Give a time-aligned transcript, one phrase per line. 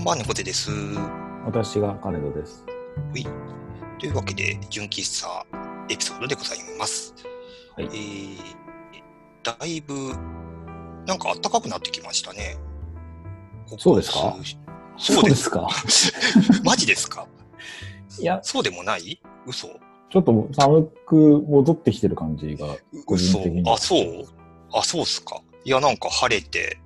[0.00, 0.70] こんばんは、猫背です。
[1.44, 2.64] 私が金戸です。
[3.12, 3.26] ほい。
[3.98, 5.44] というわけで、純喫茶
[5.90, 7.14] エピソードでございます。
[7.76, 8.38] はいえー、
[9.42, 10.14] だいぶ、
[11.06, 12.56] なんか暖かくなってきましたね。
[13.68, 14.38] ここそうですか？
[14.96, 15.50] 数そうです。
[15.50, 15.68] か？
[16.64, 17.28] マジですか？
[18.18, 19.20] いや、そうでもない？
[19.46, 22.68] 嘘ちょっと寒く戻ってきてる感じが。
[23.04, 24.24] 個人嘘的にあ、そう？
[24.72, 25.42] あ、そうっすか。
[25.62, 26.80] いや、なんか晴れて、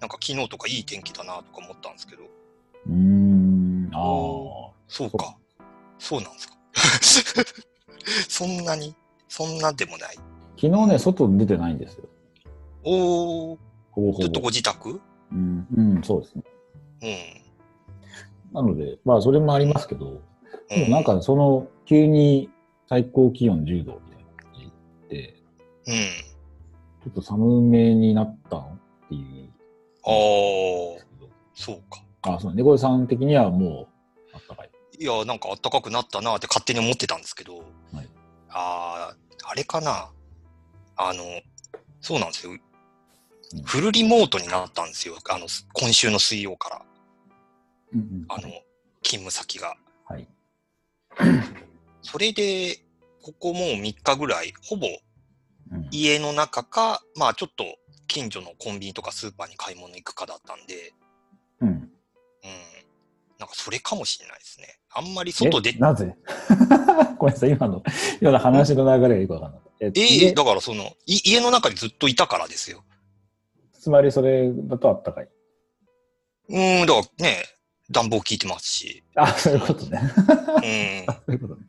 [0.00, 2.24] なんか昨日とかいい天気だなとか思ったんですけど。
[2.86, 4.72] うーん、ああ。
[4.88, 5.36] そうか。
[5.98, 7.54] そうなんですか。
[8.28, 8.94] そんなに
[9.28, 10.16] そんなでもない。
[10.60, 12.04] 昨日ね、外出てないんですよ。
[12.84, 13.58] おー、
[13.90, 14.22] ほぼほぼ。
[14.22, 15.00] ずっとご自宅？
[15.32, 16.44] うん、うん、そうですね。
[17.02, 18.54] うん。
[18.54, 20.20] なので、まあ、それもありますけど、う
[20.68, 22.50] でもなんか、その、急に
[22.88, 24.72] 最高気温10度みたいな感じ
[25.08, 25.34] で、
[25.86, 25.94] うん。
[25.94, 29.50] ちょっと寒めになったのっていう。
[30.04, 30.98] あー、
[31.54, 32.04] そうか。
[32.24, 33.88] あ、そう、猫さん的にはも
[34.32, 34.70] う、あったかい。
[34.98, 38.08] いや、なんか暖かくなったなって勝手に思ってたんですけど、はい
[38.48, 40.10] あー、あれかな。
[40.96, 41.24] あの、
[42.00, 42.52] そうなんですよ。
[42.52, 42.60] うん
[43.64, 45.16] フルリモートになったんですよ。
[45.30, 46.82] あの、今週の水曜から。
[47.92, 48.24] うんうん。
[48.28, 48.48] あの、
[49.02, 49.76] 勤務先が。
[50.08, 50.26] はい。
[52.02, 52.80] それで、
[53.22, 54.88] ここもう3日ぐらい、ほぼ
[55.70, 57.64] うん家の中か、まあちょっと
[58.08, 60.92] 近所のコンビニとかスーパーに買い物行くかだったんで、
[61.60, 61.90] うん。
[62.44, 62.50] うん。
[63.38, 64.78] なんかそれかもしれないですね。
[64.94, 66.14] あんまり外でえ、なぜ？
[67.18, 67.82] ごめんなさい、今の、
[68.22, 69.86] 今の話の流れがよくわかんなかった。
[69.86, 70.28] ええ家？
[70.28, 72.84] えだからその、い家の中にずっといたからですよ。
[73.72, 75.28] つまりそれだとあったかい？
[76.48, 77.36] うん、だからね、
[77.90, 79.02] 暖房効いてますし。
[79.14, 80.00] あ、そういうことね。
[80.00, 80.10] うん。
[81.14, 81.66] そういうことね。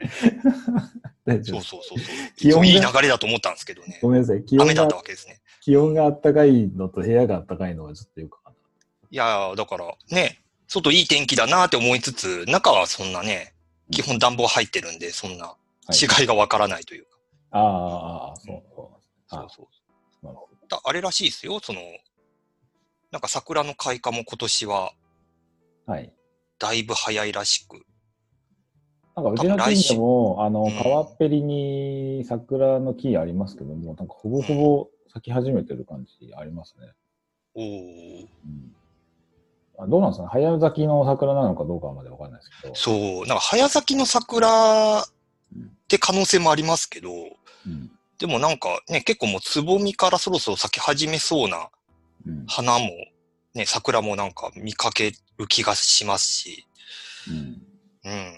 [1.26, 2.16] 大丈夫そうそうそうそう。
[2.38, 4.00] 気温がいい流れだと思ったんですけどね。
[4.02, 4.44] ごめんなさい。
[4.46, 5.42] 気温が雨だった、わけですね。
[5.62, 8.62] 気温があったかいのと部屋があったかいのがちょっとよくわかんない。
[9.12, 13.54] いやーだからね、外いい天気だなって思いつつ、中はそんなね、
[13.92, 15.58] 基本暖房入ってるんで、そんなは
[15.92, 17.10] い、違いがわからないというか。
[17.52, 19.38] ああ、ああ、そうそう。
[19.38, 19.68] あそうそ
[20.24, 20.26] う。
[20.26, 20.68] なるほど。
[20.68, 21.80] だあれらしいですよ、その、
[23.12, 24.92] なんか桜の開花も今年は
[25.86, 26.12] はい。
[26.58, 27.86] だいぶ早いらしく。
[29.16, 36.92] なんかうちの近所も、あの、うん川っぺりに桜の木ありますけども、なんかほぼほぼ咲き始めてる感じありますね。
[37.54, 38.85] おーうんあ
[39.88, 40.30] どうなんですかね？
[40.32, 42.76] 早咲きの桜なのかどうかまでわかんないですけど。
[42.76, 45.06] そう、なんか早咲きの桜っ
[45.88, 47.92] て可能性もありますけど、うん。
[48.18, 51.70] でもなんかね、結構もうつぼみからそろそろ咲き始めそうな
[52.26, 52.46] うん。
[52.48, 52.90] 花も、
[53.54, 56.66] ね、桜もなんか見かける気がしますし、
[57.30, 58.34] うんうん、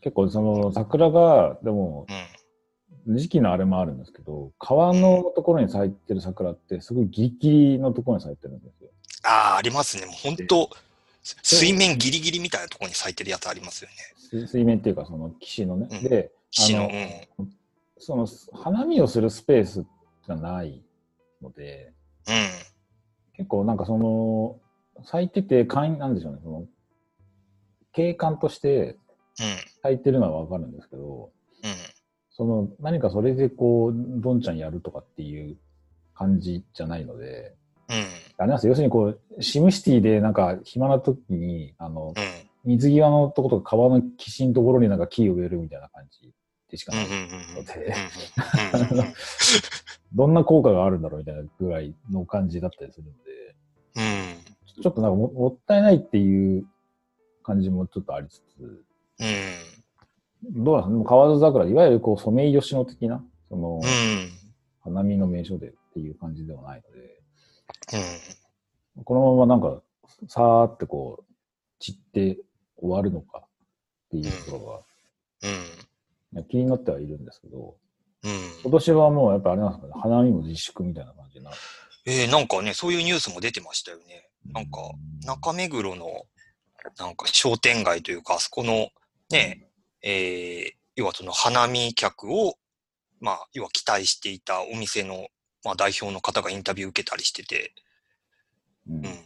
[0.00, 2.26] 結構その桜が、でもうん。
[3.16, 8.90] 時期のあれもあるんですけど、川のところに咲いてる桜ってすごいギリギリのところに咲いてるんですよ。
[9.22, 10.06] ああ、ありますね。
[10.06, 10.70] もう本当
[11.22, 13.96] 水面ギリギリみたいなところに咲いてるやつありますよね。
[14.30, 15.88] 水水面っていうかその岸のね。
[15.90, 16.90] うんで、岸の、
[17.38, 17.48] あの
[17.98, 19.84] その花見をするスペース
[20.26, 20.82] がない
[21.40, 21.92] ので、
[22.28, 22.34] うん。
[22.34, 22.40] うん。
[23.34, 24.58] 結構なんかその、
[25.04, 26.66] 咲いてて、なんでしょうね、その、
[27.92, 28.96] 景観として
[29.38, 29.56] うん。
[29.82, 31.30] 咲いてるのはわかるんですけど、
[31.64, 31.70] うん。
[32.30, 35.56] その何かそれでこう、どんちゃんやるとかっていう
[36.14, 37.56] 感じじゃないので、うん。
[38.38, 42.14] あれなんですよ要するにこう、シムシティでなんか暇な時に、あの、うん。
[42.64, 46.32] 水際のとことか川の岸のところになんか木を植えるみたいな感じ
[46.70, 46.92] でしか。
[46.94, 47.08] なんい。
[47.08, 47.94] ので。
[50.14, 53.56] どんな効果があるんだろうみたいなぐらいの感じだったりするので、
[53.96, 54.82] うん。
[54.82, 56.64] ちょっとなんかももったいないっていう
[57.42, 58.84] 感じもちょっとありつつ、
[60.44, 60.62] うん。
[60.64, 61.08] どうなんですか？
[61.10, 64.30] 河津桜、いわゆるこうソメイヨシノ的な、その、うん。
[64.82, 67.21] 花見の名所でっていう感じではないので、
[68.96, 69.04] うん。
[69.04, 69.82] このままなんか、
[70.28, 71.34] さーってこう、
[71.78, 72.38] 散って
[72.76, 73.48] 終わるのかっ
[74.10, 74.84] ていうところ
[75.42, 76.42] うん。
[76.42, 77.76] が、気になってはいるんですけど、
[78.24, 78.32] うん
[78.62, 78.70] 今。
[78.70, 81.56] 年はもうやっぱあれなんですかね、花見も自粛みたいな感じになる。
[82.04, 84.28] えー、なんかね、そういうニュースも出てましたよね。
[84.52, 86.24] なんかう中目黒の、
[86.98, 88.88] なんか商店街というか、あそこの
[89.30, 89.68] ね、
[90.02, 92.56] えー、要はその花見客を、
[93.20, 95.28] まあ、要は期待していたお店の、
[95.64, 97.72] まあ、代表の方がインタビュー受けたりしてて、
[98.88, 99.06] うん。
[99.06, 99.18] うん。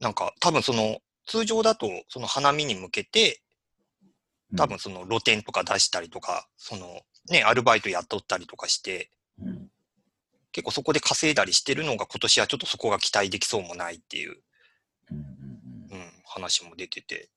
[0.00, 3.40] なんか、多分その、通常だと、その花見に向けて、
[4.56, 7.00] 多分その露店とか出したりとか、その、
[7.30, 9.10] ね、アルバイト雇ったりとかして、
[9.40, 9.70] うん。
[10.52, 14.36] 結構そこで稼いだりしてるのが今年はちょっとそこが期待できそうもないっていう、
[15.10, 15.24] うんうん
[15.90, 15.98] うん。
[15.98, 17.28] うん、話も出てて、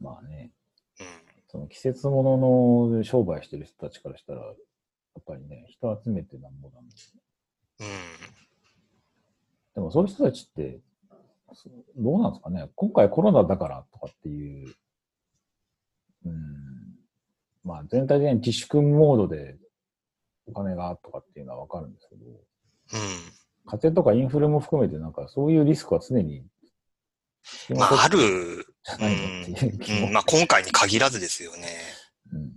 [0.00, 0.50] まあね、
[1.00, 1.06] うん。
[1.48, 4.52] その季節物の商売してる人たちからしたら、や
[5.20, 7.14] っぱりね、人集めてなんぼなんです。
[7.82, 7.88] うん。
[9.74, 10.80] でもそういう人たちって、
[11.96, 12.70] どうなんですかね。
[12.74, 14.74] 今回コロナだからとかっていう、
[16.24, 16.32] うん、
[17.64, 19.56] まあ全体的に自粛モードで
[20.46, 22.36] お金がとかっていうのはわかるんですけど、うん。
[23.64, 26.44] 家庭とかインフレも含めてなんかそういうリスクは常に、
[27.76, 28.22] まあ、ある、う
[30.08, 31.68] ん、まあ今回に限らずですよね。
[32.32, 32.48] うんうん。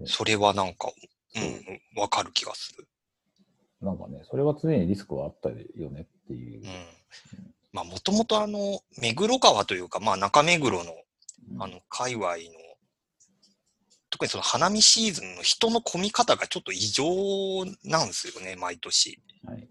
[0.00, 0.90] ねそれはなんか、
[1.36, 1.40] う
[1.98, 2.88] ん、わかる気がする。
[3.84, 6.62] なんかね、それは常にリスクはあったよねっていうう。
[6.62, 6.64] ん。
[7.72, 10.92] まあもともとあの、目黒川というか、まあ中目黒の、
[11.58, 12.40] あの、界隈の、
[14.10, 17.04] 特にその花見シーズンの人の混み方がちょっと異常
[17.84, 19.20] なんですよね、毎年。
[19.44, 19.68] はい。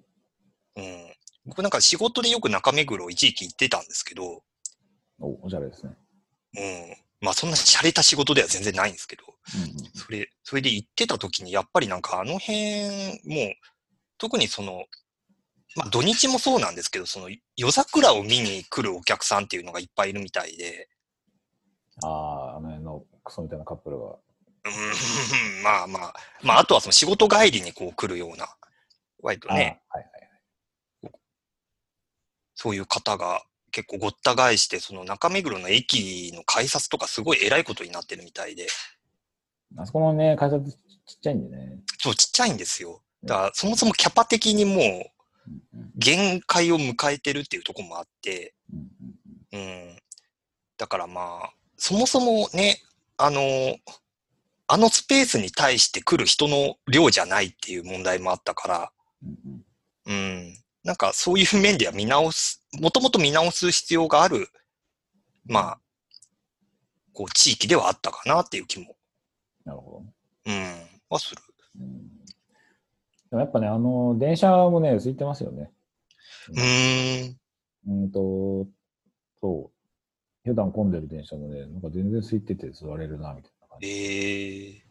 [0.76, 1.14] うん。
[1.46, 4.44] 僕なんか仕事でよく中目黒一時期行ってたんですけど、
[5.20, 5.94] お、おしゃれですね。
[6.56, 6.98] うん。
[7.22, 12.90] まあそんな洒落た仕事では全然ないんですけど、うんそれ、それで行ってた時にやっぱりなんかあの辺、
[13.26, 13.54] もう、
[14.18, 14.86] 特にその、
[15.76, 20.90] まあ土日もそうなんですけど、その夜桜を見に来るお客さんっていうのがいっぱいいるみたいで、
[22.04, 24.06] ああ、あの辺のクソみたいなカップルが。
[24.66, 28.48] うん、まあまあ、まああとはその仕事帰りにこう来るような、
[29.22, 30.24] 割とね、あーはいはい。
[32.56, 38.68] そういう方が結構ごった返して、その中目黒の駅の改札とかすごい偉いことになってるみたいで、
[39.78, 41.80] あそこのね、会社ちっちゃいんでね。
[42.00, 43.03] そうちっちゃいんですよ。
[43.24, 45.14] だからそもそもキャパ的にもう
[45.96, 48.54] 限界を迎えてるっていうところもあって、
[49.52, 49.98] うん。
[50.78, 52.82] だからまあ、そもそもね、
[53.18, 53.42] あの、
[54.68, 58.92] あのスペースに対して来る人の量じゃないっていう問題もあったから、
[60.06, 60.58] うん。
[60.84, 64.50] なんかそういう面では見直す、もともと見直す必要がある、
[65.46, 65.80] まあ、
[67.14, 68.96] こう地域ではあったかなっていう気も、
[69.64, 70.14] なるほどね。
[70.46, 71.42] うん、はする。
[71.80, 72.13] うん
[73.34, 75.72] でもやっぱね、あの、電車もね、空いてますよね。
[76.50, 77.38] うーん。
[77.88, 78.68] うんと、
[79.42, 79.72] そ
[80.46, 80.48] う。
[80.48, 83.88] 普段混んでる電車もね、なんか全然空いてて座れるな、みたいな感じ。
[83.88, 84.84] ええ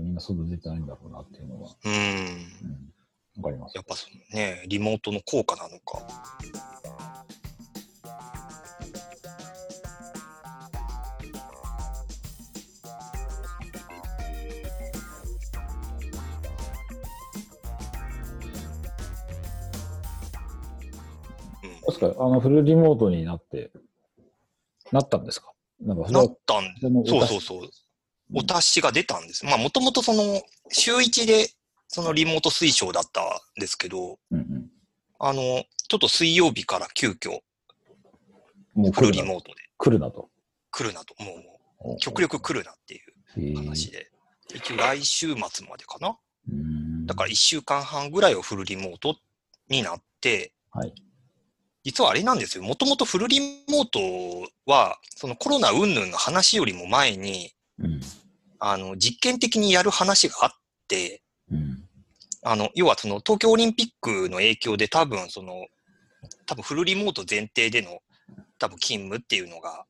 [0.00, 1.92] みんな外出てないんだろうなっていうのは、うん。
[1.92, 3.42] うん。
[3.42, 3.82] わかりますや。
[3.82, 6.04] っぱそのね、リモートの効果なのか。
[21.86, 23.70] 確か、あの、フルリモートになって、
[24.92, 25.52] なったんですか？
[25.80, 26.74] なったん
[27.06, 27.70] そうそうそう。
[28.34, 29.44] お達しが出たんです。
[29.44, 31.50] まあ、もともとその、週1で、
[31.88, 33.24] そのリモート推奨だったん
[33.60, 34.70] ですけど、うんうん。
[35.18, 37.40] あの、ちょっと水曜日から急遽、
[38.74, 40.30] フもう来るなルリモートで来るなと。
[40.70, 44.10] 来るなと、もう、もおう極力来るなっていう話で。
[44.54, 46.16] 一応来週末までかな。
[47.06, 49.16] だから1週間半ぐらいをフルリモート
[49.68, 50.94] になって、はい。
[51.84, 52.64] 実はあれなんですよ。
[52.64, 58.00] もともとフルリモートは、そのコロナ云々の話よりも前に、うん。
[58.58, 60.50] あの、実験的にやる話があっ
[60.86, 61.84] て、うん。
[62.44, 65.66] あの、要はその東京オリンピックの影響で多分その、
[66.46, 67.98] 多分フルリモート前提での
[68.58, 69.84] 多分勤務っていうのが、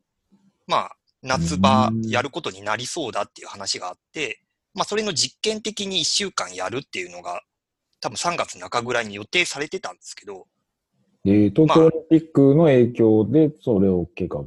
[0.66, 4.40] まあ、夏場うんやることになりそうだっていう話があって、
[4.75, 7.42] まあ、それの実験的に1週間やるっていうのが、
[8.00, 10.46] 多分3月中ぐらいに予定されてたんですけど、
[11.25, 14.47] で、東京オリンピックの影響で、それを計画が。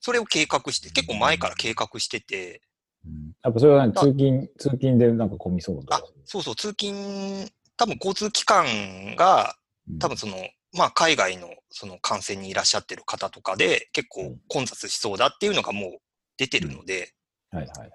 [0.00, 2.62] それを計画して、結構前から計画してて、
[3.04, 3.32] うん。
[3.42, 3.92] やっぱそれは何？
[3.92, 9.56] 通勤、通勤でなんか混みそうだあ、そうそう、通勤、多分交通機関が、
[9.98, 10.36] 多分その、
[10.72, 15.90] まあ、海外のその感染にいらっしゃってる方とかで結構混雑しそうだっていうのがもう
[16.36, 17.12] 出てるので、
[17.50, 17.90] はいはいはい。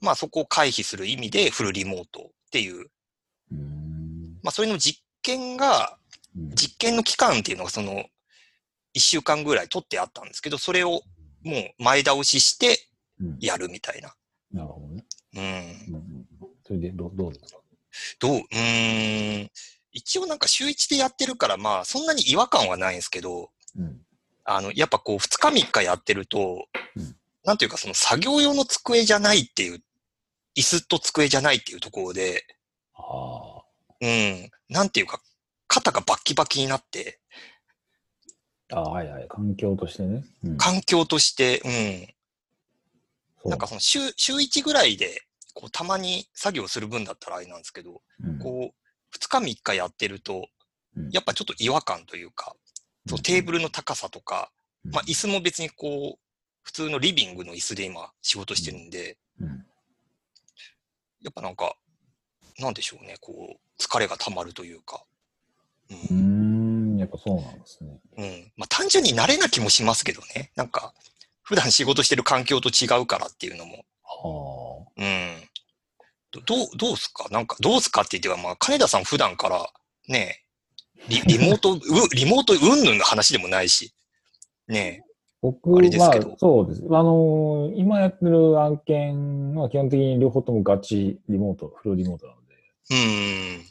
[0.00, 4.38] まあそこを回避する意味でフルリモートっていう、うーん。
[4.42, 6.03] まあそれの実験が、うん
[6.34, 8.04] 実験の期間っていうのがその
[8.94, 11.02] 1週間ぐらい取ってあったんですけど、それを
[11.42, 12.78] もう前倒しして
[13.20, 14.14] うんやるみたいな。
[14.52, 15.04] なるほどね。
[15.36, 15.42] うん。
[15.42, 16.26] うんうん
[16.66, 17.60] それでどう、どうですか？
[18.18, 19.50] どううーん。
[19.92, 24.00] 一応なんか週1でやってるからまあそんなに違和感はないんですけど、うん。
[24.44, 29.82] あの、やっぱこう、2日3日やってると、うんなんていうかその作業用の机じゃないっていう、
[30.56, 32.42] 椅子と机じゃないっていうところで、
[32.94, 33.02] あ
[33.58, 33.62] あ。
[34.00, 35.20] うん、なんていうか、
[35.68, 37.20] 肩がバッキバキになって、
[38.72, 39.26] ああ、はいはい。
[39.28, 40.24] 環境としてね。
[40.42, 40.56] うん。
[40.56, 41.72] 環境として、そう。
[43.44, 48.38] うん、なんかその週、週1ぐらいで、こう、たまに作業する分だったらあれなんですけど、うん。
[48.38, 50.48] こう、2日3日やってると
[50.96, 52.54] うん、やっぱちょっと違和感というか、
[53.08, 54.50] そうテーブルの高さとか、
[54.84, 56.18] まあ、椅子も別にこう、
[56.62, 59.48] 普通のリビングの椅子で今仕事してるんで、うん。
[61.22, 61.76] やっぱなんか、
[62.58, 65.04] なんでしょうね、こう、疲れが溜まるというか。
[66.10, 67.98] ううんやっぱそうなんですね。
[68.16, 68.52] うん。
[68.56, 70.50] まあ単純に慣れな気もしますけどね。
[70.56, 70.94] なんか、
[71.42, 73.84] 普段仕事してる環境と違うからっていうのも。
[74.02, 75.50] はうん。
[76.32, 77.28] どどう、どうすか？
[77.30, 79.66] なんか、どうすかって言っては、まあ、金田さん普段から、
[80.08, 80.42] ね、
[81.08, 81.80] リ リモート、う、
[82.14, 83.92] リモートうんぬんの話でもないし、
[84.68, 85.04] ね
[85.42, 86.82] 僕あれですはけど、そうです。
[86.86, 92.54] あのー今やってる案件は基本的に両方ともガチリモート、フルリモートなので、
[92.90, 93.64] うん、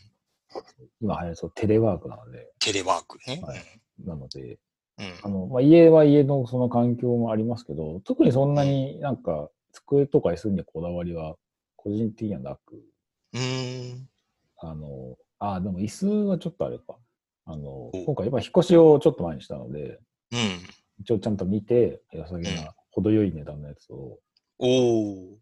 [1.02, 3.42] 今流行りそうテレワークなので、テレワークね。
[3.44, 3.60] はい
[4.06, 4.60] なので、
[5.00, 5.14] うん。
[5.24, 11.36] あの、まあ、家は家のその環境もありますけど、特にそんなになんか机とか椅子にはこだわりは
[11.76, 12.82] 個人的にはなく、
[13.34, 13.42] うん。
[13.42, 14.10] うん。
[14.60, 16.98] あの、あ、でも椅子はちょっとあれか。
[17.46, 20.00] あのお、今回やっぱ引っ越しをちょっと前にしたので、
[20.32, 20.60] うん。
[21.00, 24.20] 一応ちゃんと見て、良さげうんな、程よい値段のやつを。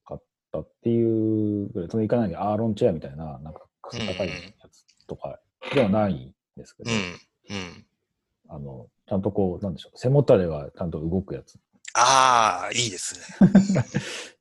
[0.05, 4.35] 買ったっていうぐらい、そのいかないにアーロンチェアみたいな、なんか、高いや
[4.71, 5.39] つとか
[5.73, 6.97] ではないんですけど、うん。
[6.97, 7.85] うん。
[8.47, 11.59] あの、ちゃんとこう、なんでしょう、背もたれがちゃんと動くやつ。
[11.93, 13.49] ああ、いいですね。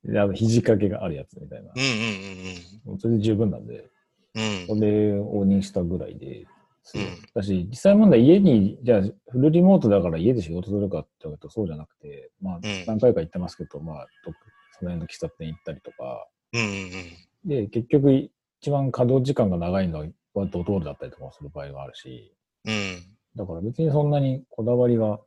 [0.13, 1.81] であの肘掛けがあるやつみたいなうん。
[1.81, 2.91] うん。
[2.91, 3.89] もうそれで十分なんで、
[4.35, 4.43] うん。
[4.43, 4.67] うん。
[4.67, 6.45] それを認したぐらいで、
[6.83, 14.39] そううんだし、実際問題家に、じゃあ、フルリモートだから家で仕事するかって言われるとそうじゃなくて、まあ、何回か行ってますけど、まあ、どっか
[14.71, 16.61] その辺の喫茶店行ったりとか、うん。
[16.61, 17.49] うん。
[17.49, 22.33] で、結局、一番稼働時間が長いのはドトールだったりとかする場合があるし、
[22.65, 23.03] うん。
[23.35, 25.19] だから別にそんなにこだわりが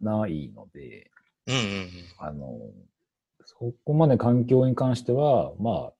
[0.00, 1.10] ないので、
[1.46, 1.54] うん。
[1.54, 1.90] うん。
[2.18, 2.58] あの、
[3.44, 5.92] そこまで環境に関しては、まあ、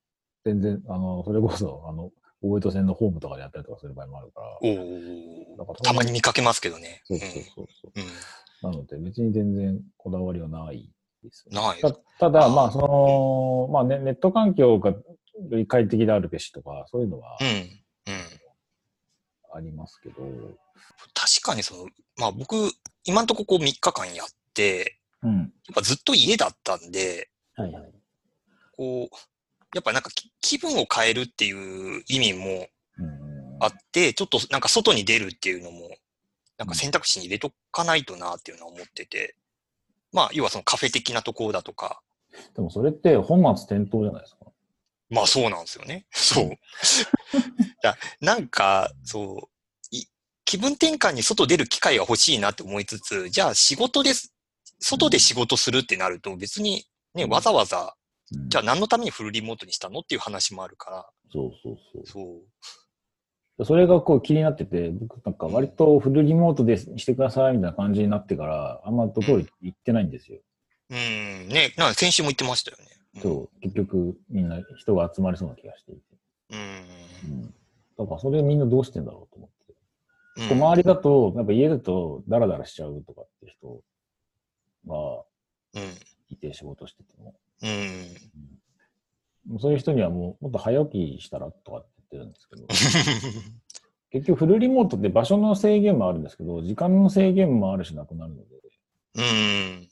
[0.44, 2.10] 全然、あの、それこそ、あの、
[2.42, 5.80] 大江戸線のホームとかでやったりとかする場合もあるから、おから。
[5.80, 7.02] たまに見かけますけどね。
[7.04, 7.92] そうそうそうそう。
[8.62, 8.70] うん。
[8.72, 10.90] なので、別に全然こだわりはない
[11.22, 15.02] です、ないたただ、まあ、その、まあね、ネット環境がよ
[15.50, 17.85] り快適であるべしとか、そういうのはうん。
[19.58, 19.66] うん。
[19.66, 20.16] ありますけど、
[21.14, 21.86] 確かにその、
[22.16, 22.54] まあ僕、
[23.04, 25.38] 今んとここ3日間やって、うん。
[25.38, 27.92] やっぱずっと家だったんで、はいはい。
[28.76, 29.16] こう、
[29.74, 35.90] やっぱなんかき気分を変えるっていう意味もうんあって、ちょっとなんか外に出るっていうのも、
[36.58, 39.36] なんか選択肢に入れとかないとなっていうのは思ってて、
[40.12, 42.00] まあ、要はそのカフェ的なところだとか、
[42.54, 44.46] でもそれって本末転倒じゃないですか。
[45.08, 46.06] まあそうなんですよね。
[46.10, 46.50] そう。
[47.86, 49.48] だなんか、そ
[49.92, 50.06] う、い
[50.44, 54.32] 気分転換に外出る機会が欲しいなって思いつつ、じゃあ仕事です、
[54.80, 57.88] 外で仕事するってなると別にね、わざわざ、うん
[58.48, 62.06] じゃあ何のためにフルリモートにしたのっていう話もあるから、そうそうそう。
[62.06, 62.42] そ
[63.58, 63.64] う。
[63.64, 70.40] それがこう気になってて、僕なんか割とフルリモートでしてくださいみたいな感じになってから、あんまど通り行ってないんですよ。
[70.90, 72.84] うん、ね、なんか先週も言ってましたよね。
[73.14, 76.02] うんそう、結局みんな人が集まりそうな気がしていて。
[76.50, 76.58] うん。
[76.58, 77.54] うん。
[77.98, 79.54] だからそれみんなどうしてんだろうと思って。
[80.38, 83.80] うん周りだと、やっぱ家だとダラダラしちゃうとかって人
[84.86, 85.24] が
[85.74, 85.82] うん。
[86.28, 87.34] いて仕事してても。
[87.62, 89.52] うん。
[89.52, 92.66] もうそういう人にはもうもっと早起きしたらとかって言ってるんですけど、
[94.10, 98.56] 結局フルリモートって場所の制限もあるんですけど、時間の制限もあるしなくなるので。
[99.14, 99.88] うん。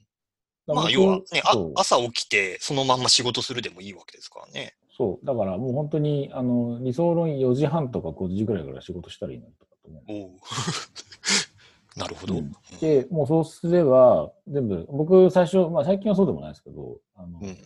[0.66, 4.74] まあ、要はね、あそう朝起きて、そのまんま仕事するでもいいわけですからね。
[4.96, 5.26] そう。
[5.26, 10.02] だからもう本当に、あの、理想論4時半とか5時ぐらいから仕事したらいいのにとかと思う。
[11.98, 12.38] なるほど。
[12.38, 17.56] うんで、もうそうすれば、全部、僕最初、まあ最近はそうでもないですけど、あの、うん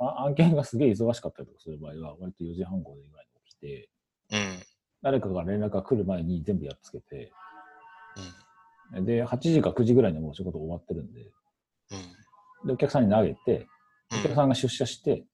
[0.00, 3.88] あ案件がすげえ忙しかったりとかする場合は、割と4時半5時ぐらいに起きて、
[4.30, 4.62] うん。
[5.02, 7.32] 誰かが連絡が来る前に全部やっつけて、
[8.94, 9.04] うん。
[9.04, 11.32] で、8時か9時ぐらいにはもう仕事終わってるんで、
[12.62, 12.66] うん。
[12.68, 13.66] で、お客さんに投げて、
[14.12, 15.24] お客さんが出社して、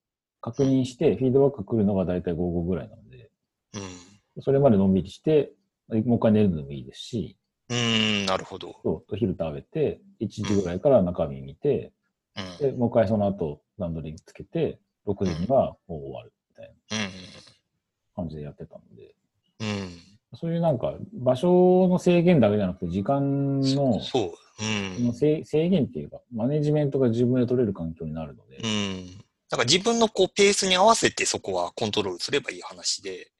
[0.45, 3.31] 確認して、フィードバックが来るのが大体午後ぐらいなので、
[3.73, 4.43] うん。
[4.43, 5.55] それまでのんびりして、
[5.89, 7.39] もう一回寝るのもいいですし、
[7.71, 8.27] うん。
[8.27, 8.77] なるほど。
[8.83, 11.93] そう、お昼食べて、1時ぐらいから中身見て、
[12.37, 12.57] うん。
[12.59, 18.25] で、もう一回その後、ランドリーつけて、6時にはもう終わるみたいなうん。
[18.27, 19.15] 感じでやってたので、
[19.61, 19.99] うん。
[20.35, 25.03] そういうなんか、場所の制限だけじゃなくて、時間のそう。
[25.03, 25.15] うん。
[25.15, 29.24] 制制限っていうか、マネジメントが自分で取れる環境になるので、うん。
[29.55, 33.31] だから自分のこうペースに合わせてそこはコントロールすればいい話で。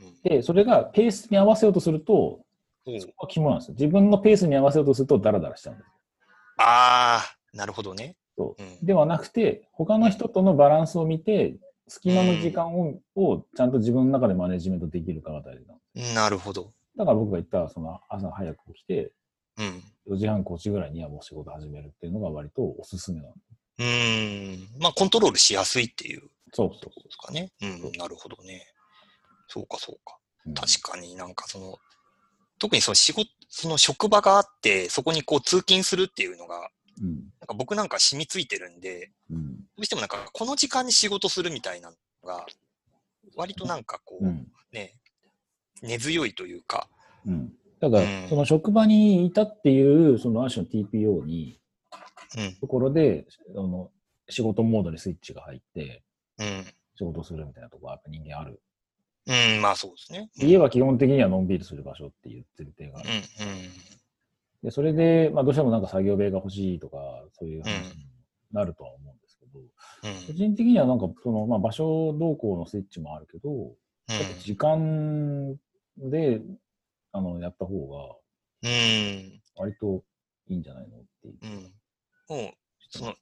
[0.00, 0.20] うん。
[0.24, 2.40] で、それがペースに合わせようとすると、
[2.84, 3.74] おうそこは肝なんですよ。
[3.74, 5.86] 自分のペースに合わせようとするとダラダラしちゃうんです。
[6.58, 8.16] ああ、なるほどね。
[8.36, 8.84] そううん。
[8.84, 11.54] ではなくて、他の人とのバランスを見て、
[11.86, 16.14] 隙間の時間を,、をちゃんと自分の中でマネジメントできるかが大事なんです。
[16.16, 16.72] なるほど。
[16.96, 19.12] だから僕が言った、その朝早く起きて、
[19.58, 19.62] う
[20.10, 20.14] ん。
[20.14, 23.61] 4時半、5時ぐらいにはもう仕事始めるっていうのが割とおすすめなんです。
[23.82, 24.68] うん。
[24.78, 26.22] まあ、コントロールしやすいっていう
[26.52, 27.50] そうそうですかね。
[27.62, 27.92] うん。
[27.92, 28.66] なるほどね。
[29.48, 30.16] そうか、そうか。
[30.46, 31.78] うん確かになんかその、
[32.58, 36.70] 特にその仕事、その職場があって、そこにこう通勤するっていうのが、
[37.00, 37.14] うん。
[37.14, 39.56] なんか僕なんか染みついてるんで、うん。
[39.56, 42.44] どうしてもなんかこの時間に仕事するみたいなのが、
[43.36, 44.48] 割となんかこう、うん。
[44.72, 44.94] ね、
[45.80, 46.88] 根強いというか、
[47.24, 47.52] うん。
[47.80, 51.61] ただうん、その職場にいたっていう、そのアッシュの TPO に、うん、
[52.60, 53.90] ところで、あの、
[54.28, 56.02] 仕事モードにスイッチが入って、
[56.38, 56.64] うん、
[56.96, 58.60] 仕事するみたいなところはやっぱ人間ある。
[59.26, 60.30] うん、まあそうですね。
[60.36, 63.08] 家は基本的にはのんびりする場所っていう前提がある。
[63.08, 63.70] うん、うん、
[64.62, 66.96] で、それで、まあどうしてもなんか作業部屋が欲しいとか、
[67.38, 68.06] そういう話に
[68.52, 69.60] なるとは思うんですけど、
[70.26, 73.74] 個うん、人的にはなんかその、まあ場所動向のスイッチもあるけど、うん、
[74.40, 75.56] 時間
[75.98, 76.40] で、
[77.12, 78.16] あの、やった方が
[78.62, 80.04] うん、割と
[80.48, 81.72] いいんじゃないのっていう。
[82.32, 82.44] うん。
[82.44, 82.52] もう、
[82.90, 83.14] その、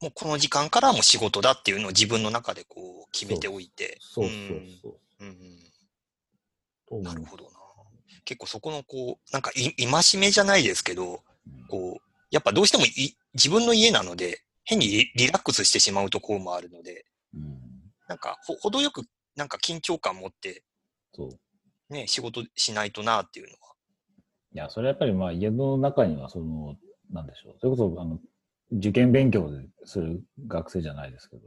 [0.00, 3.98] もうこの時間からもう仕事だっていうのを自分の中でこう決めておいて。
[4.00, 4.34] そうそう
[4.82, 4.96] そう。
[5.20, 7.50] うん、うん、なるほどな。
[8.24, 17.04] 結構そこのこう、なんかい、戒めじゃないですけど、うんこう、やっぱどうしてもい自分の家なので、変にリリラックスしてしまうところもあるので、
[17.34, 17.60] うん。
[18.08, 19.04] なんかほ、程よく、
[19.36, 20.64] なんか緊張感持って、
[21.14, 21.92] そう。
[21.92, 23.58] ね、仕事しないとなっていうのは。
[24.54, 26.76] いや、それはやっぱりまあ家の中にはその、
[27.10, 27.54] なんでしょう。
[27.60, 28.18] それこそ、あの、
[28.72, 31.42] 受験勉強でする学生じゃないですけど、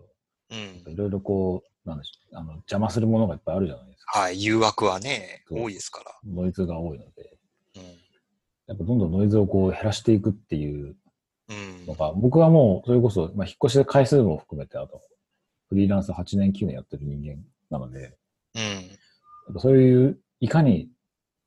[0.51, 0.91] うん。
[0.91, 2.38] いろいろこう、なんでしょう。
[2.39, 4.20] あの、邪魔するものがいっぱいあるじゃないですか。
[4.20, 6.12] はい、誘惑はね、多いですから。
[6.25, 7.38] ノイズが多いので、
[7.75, 7.84] うん。
[8.67, 10.96] やっぱどんどんノイズをこう減らしていくっていう
[11.50, 11.94] うんの。
[11.94, 15.02] が、僕はもう、それこそ、まあ、引っ越しで回数も含めて、あと、
[15.69, 18.17] フリーランス8年、9年やってる人間なので、
[18.56, 18.62] うん。
[18.62, 18.80] や
[19.52, 20.89] っぱそういう、いかに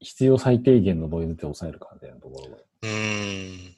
[0.00, 3.76] 必要最低限のノイズで抑えるかみたいなところがうん。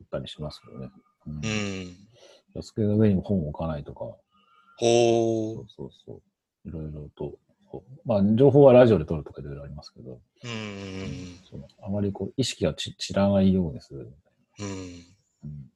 [0.00, 0.90] あったりしますよね。
[1.28, 2.62] うんうん。
[2.62, 4.04] 机の上にも本を置かないとか、
[4.78, 6.68] ほそうそうそう。
[6.68, 7.38] いろいろと、
[8.04, 10.18] まあ、情報はラジオで取るとかいろいろありますけど、う。
[10.44, 11.38] うん。
[11.50, 14.92] そのあまりこう、意識がち散らないようにするみたいうん。
[14.92, 14.98] な。
[15.44, 15.70] うん、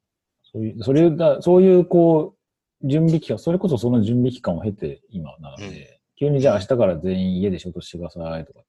[0.52, 2.34] そういう、それだ、そういうこ
[2.82, 8.60] う、準備期間、それこそその準備期間を経て今なので、うん急にじゃあ明日から全員家で仕事してくださいとか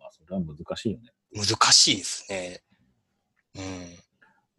[0.00, 1.12] まあ、それは難しいよね。
[1.32, 2.60] 難しいですね。
[3.54, 3.62] うん。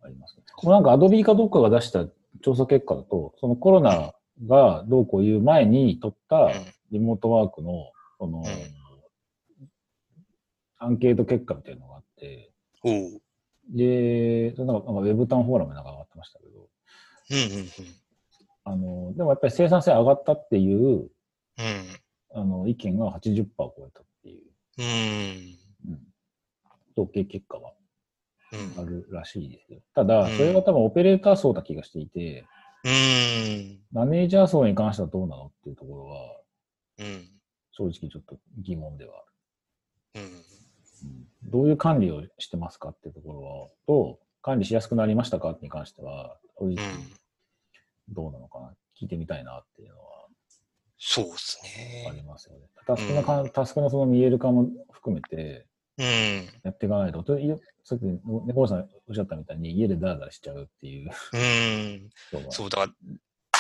[0.04, 0.44] ありますね。
[0.62, 2.06] もうなんかアドビかどっかが出した
[2.42, 4.13] 調査結果だと、そのコロナ
[4.48, 6.52] がどうこういう前に取った
[6.92, 8.44] リモートワークの、その、
[10.78, 12.52] アンケート結果みたいなのがあって。
[13.70, 16.68] で、なんかなんかウェブタウンフォーラムなんか上がってましたけど。
[18.66, 21.10] あの、でもやっぱり生産性上がったっていう、うん。
[22.36, 24.42] あの、意見が80%超えたっていう、
[26.96, 27.74] 統計結果がうん。
[28.78, 29.80] あるらしいですよ。
[29.96, 32.46] ただ、うんそれが多分オペレーター層な気がしていて、
[32.84, 33.80] うん。
[33.92, 36.42] マネージャー層に関してはどうなのっていうところは、
[37.00, 37.30] うん。
[37.72, 39.13] 正直ちょっと疑問では
[40.16, 40.26] ある。
[40.26, 40.32] うん。
[40.32, 40.44] うん
[41.44, 46.78] どういう管理をしてますかっていうところは、と、管理しやすくなりましたかに関しては、正直
[48.10, 50.04] どうなのかな、聞いてみたいなっていうのは
[50.98, 51.60] そうです
[52.08, 52.24] ありね。
[52.24, 52.62] ますよね。
[52.88, 55.66] タスクのか、タスクのその見える化も含めてうん。
[55.97, 58.03] やっていかないと、といやさっき
[58.45, 62.10] 猫さんおっしゃったみたいに家でダラダラしちゃうっていううん。
[62.49, 62.88] そうだ、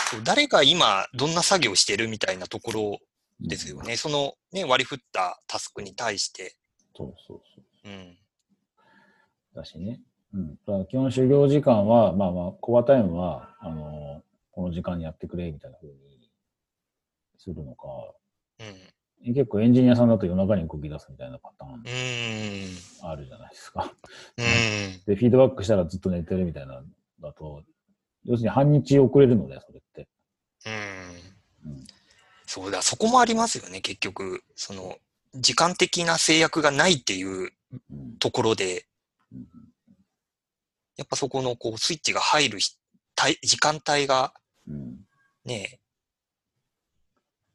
[0.09, 2.99] そう誰が今どんな作業してるみたいなところ
[3.39, 3.97] ですよね。
[3.97, 6.55] そのね、割り振ったタスクに対して。
[6.95, 7.89] そうそうそう。
[7.89, 8.17] うん。
[9.55, 10.01] だしね。
[10.33, 10.55] うん。
[10.55, 15.95] だから基本修行時間は、まあまあ、コアタイムは、あの、この時間にやってくれ、みたいな風に
[17.37, 17.87] するのか、
[18.59, 18.93] うん。
[19.25, 23.09] 結構エンジニアさんだと夜中に動き出すみたいなパターンうん。
[23.09, 23.93] あるじゃないですか。
[24.37, 24.45] うん。
[25.05, 26.83] で、フィードバックしたらずっと寝てるみたいな
[27.21, 27.63] だと、
[28.25, 30.07] 要するに半日遅れるので、それって。
[30.65, 31.71] うん。
[31.71, 31.87] うん。
[32.45, 34.43] そうだ、そこもありますよね、結局。
[34.55, 34.97] その、
[35.35, 37.51] 時間的な制約がないっていう
[37.89, 38.17] うん。
[38.17, 38.85] ところで、
[39.31, 39.47] うん
[40.95, 44.33] やっぱそこのこうスイッチが入る時間帯が
[44.67, 44.99] うん。
[45.43, 45.79] ね、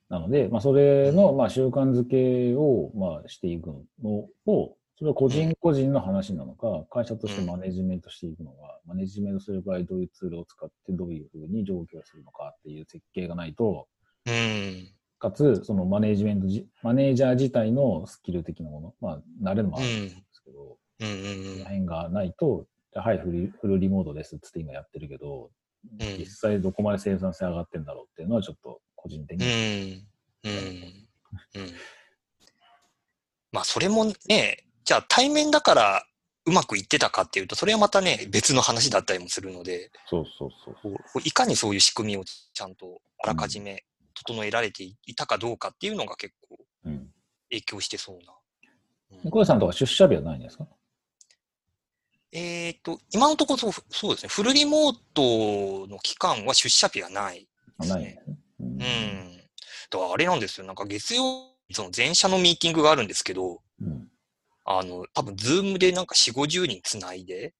[0.08, 3.70] なので、まあ、それの、まあ、習慣づけを、まあ、していく
[4.02, 13.86] のを、それは個人個人の話なのか、会社としてマネジメントしていくのが、マネジメントする場合どういうツールを使ってどういうふうに上京するのかっていう設計がないと、
[14.26, 25.50] うん、かつ、そのマネジメントじ、マネージャー自体のスキル的なもの、まあ、慣れるのもあるんですけど、うん、うそのん、辺がないと、はい、フルフルリモートですっつって今やってるけど、
[26.00, 26.18] うん。
[26.18, 29.50] 実際どこまで生産性上がってんだろうっていうのはちょっと個人的うに。
[29.50, 30.06] ん、
[30.44, 30.52] うん、
[31.54, 31.72] うん。
[33.52, 36.04] まあ、それもね、じゃあ対面だから
[36.44, 40.50] うまくいってたかっていうと、それはまたね、別の話だったりもするので、そうそう
[40.82, 40.94] そう。
[41.24, 43.84] いかにそういう仕組みをちゃんとあらかじめ
[44.14, 47.10] 整えられていたかどうかっていうのが結構うん。
[47.50, 48.34] 影響してそうな。
[49.22, 50.66] うん小田さんとか出社日はないんですか？
[52.30, 58.02] えっ、と、今のところそうそうですね、フルリモートの期間は出社日はないあですね。
[58.02, 58.38] ないね。
[58.60, 59.36] うんうん。
[59.90, 61.22] だからあれなんですよ、なんか月曜、
[61.72, 64.08] その全社のミーティングがあるんですけど、うん。
[64.64, 67.54] あの、多分ズームでなんか4、50人つないで。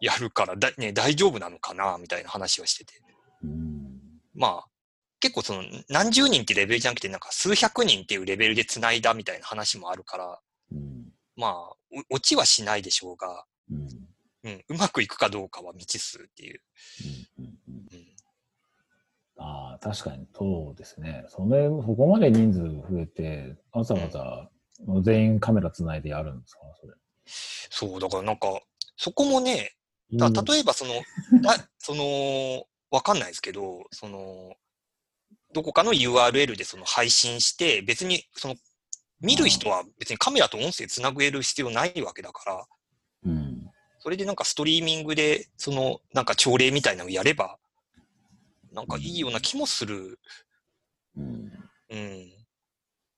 [0.00, 2.94] やるからだ、ね、大丈夫なのかな、みたいな話はしてて。
[3.42, 4.00] うん。
[4.34, 4.66] まあ、
[5.20, 10.40] 結構その何十人ってレベルじゃなくて、なんか数百人っていうレベルで繋いだみたいな話もあるから、
[10.72, 11.12] うん。
[11.36, 11.52] まあ、
[12.10, 13.76] お落ちはしないでしょうが、うん。
[13.76, 14.08] うん。
[14.44, 16.60] うん、うまくいくかどうかは未知数っていう。
[17.38, 18.05] うん。
[19.38, 21.24] ああ、確かにそうですね。
[21.28, 24.48] それ、そこまで人数増えて、わざわざ
[25.02, 26.60] 全員カメラつないでやるんですか？
[26.80, 26.92] それ。
[27.26, 28.60] そう、だからなんか、
[28.96, 29.72] そこもね、
[30.12, 30.92] だ例えばその、
[31.42, 34.54] だその、わかんないですけど、その、
[35.52, 38.54] どこかの URL でその配信して、別にその、
[39.20, 42.66] 見る人は別にカメラと音声つなげる必要ないわけだから、
[43.24, 43.70] うん。
[43.98, 47.58] それでなんかストリーミングで、その、なんか朝礼みたいなのをやれば、
[48.76, 50.20] なんかいいような気もする。
[51.16, 51.50] うん。
[51.90, 51.98] うん。
[51.98, 52.36] い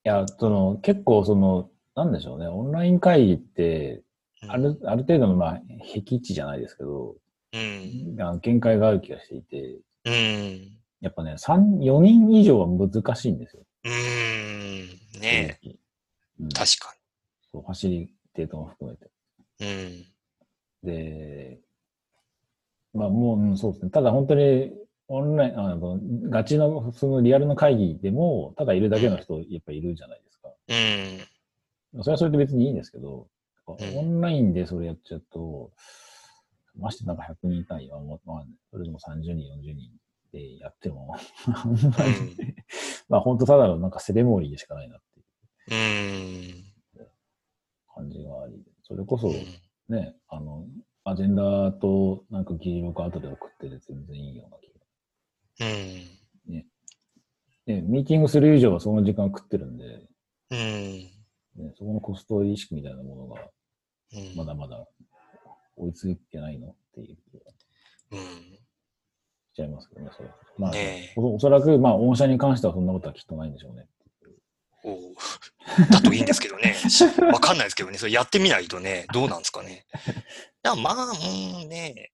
[0.03, 2.47] や、その、結構その、なんでしょうね。
[2.47, 4.01] オンライン会議って、
[4.41, 5.61] うんある、ある程度の、まあ、
[5.93, 7.17] 僻地じゃないですけど、
[7.51, 8.39] うん。
[8.39, 10.79] 限界がある気がしていて、うん。
[11.01, 13.63] やっぱね、三4人以上は難しいんですよ。
[13.83, 15.19] うーん。
[15.19, 15.75] ねえ、
[16.39, 16.95] うん、確か
[17.51, 19.11] そうファシリテートも含めて。
[19.59, 20.07] に。
[20.83, 21.59] で、
[22.93, 23.91] まあもう、うんそうですね。
[23.91, 24.71] ただ本当に、
[25.09, 30.53] オンライン、あの、ガチの、そのリアルの会議でも、ただいるだけの人、やっぱいるじゃないですか。
[30.67, 31.97] うん。
[31.97, 32.03] うん。
[32.03, 33.27] それはそれで別にいいんですけど、
[33.67, 35.71] んオンラインでそれやっちゃうと、
[36.77, 38.19] ましてなんか100人単位は、まあ、
[38.71, 39.91] それでも30人、40人
[40.31, 41.15] でやっても、
[41.47, 42.55] あんまり、
[43.09, 46.55] まあ本当ただのなんかセレモニーでしかないなっていう
[46.99, 47.09] うん。
[47.93, 49.35] 感じがあり、それこそうん
[49.89, 50.67] ね、あの、
[51.03, 54.68] アジェンダとなんか議事録後で送ってて全然いいような気が。
[55.59, 56.09] うん。
[57.65, 60.01] ね、ミーティングする以上はその時間食ってるんで、
[60.49, 60.57] うん。
[60.57, 63.41] ね、そこのコスト意識みたいなものが
[64.13, 64.35] うん。
[64.35, 64.87] まだまだ
[65.75, 67.55] 追いついてないのっていう気がし
[68.11, 68.59] うん。
[69.53, 70.29] ちゃいますけどね、それ。
[70.57, 73.87] まあ、ねおおそらく、まあ、御社に関してはそんなことはきっとないんでしょうね。
[74.83, 74.97] おう
[75.91, 76.73] だといいんですけどね。
[76.73, 77.97] しわかんないですけどね。
[77.97, 79.85] それやってみないとね、どうなんですかね。
[80.65, 82.11] いや、まあ、うんね、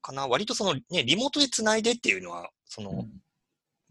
[0.00, 0.28] かな？
[0.28, 3.10] 割とそのね、リモートで繋いでっていうのは、その、うん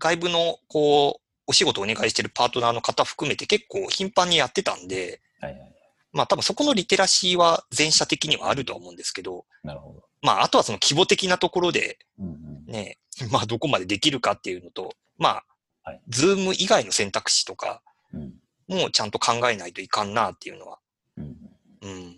[0.03, 5.75] 外部の、こう、お仕事をお願いしてるパートナーの方含めて結構頻繁にやってたんで、はいはい。
[6.11, 10.03] まあ多分そこのリテラシーは全社的にはあるとは思うんですけど、なるほど。
[10.23, 12.65] まああとはその規模的なところでうんうん。
[12.65, 12.97] ね、
[13.29, 15.43] まあどこまでできるかっていうのと、まあ
[15.83, 18.33] はい、 Zoom 以外の選択肢とかうん
[18.67, 20.79] もちゃんと考えないといかんなっていうのは、
[21.17, 21.35] うん。
[21.83, 22.15] うん、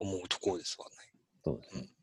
[0.00, 0.84] 思うところですわ
[1.42, 1.80] そうですね。
[1.80, 1.86] ね。
[1.86, 1.97] うん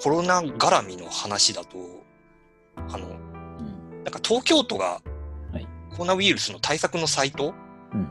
[0.00, 1.76] コロナ絡みの話だと、
[2.76, 4.04] あの、うん。
[4.04, 5.02] なんか東京都が
[5.52, 7.52] はいコロナウイルスの対策のサイト
[7.92, 8.08] うん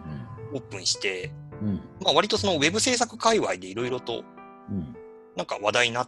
[0.53, 1.67] オープンして、うん。
[1.69, 1.75] うん。
[2.01, 4.23] まあ割とそのウェブ制作界隈でいろいろと
[4.69, 4.95] うん。
[5.35, 6.07] なんか話題になっ